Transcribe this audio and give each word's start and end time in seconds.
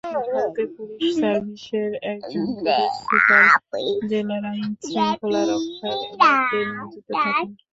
ভারতের 0.03 0.67
পুলিশ 0.75 1.01
সার্ভিসের 1.19 1.91
একজন 2.11 2.43
পুলিশ 2.55 2.93
সুপার 2.99 3.43
জেলার 4.09 4.43
আইন 4.51 4.71
শৃঙ্খলা 4.83 5.41
রক্ষার 5.49 5.97
দায়িত্বে 6.19 6.57
নিয়োজিত 6.69 7.07
থাকেন। 7.15 7.49